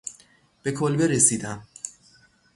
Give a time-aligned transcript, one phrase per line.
[0.63, 1.67] به کلبه رسیدم.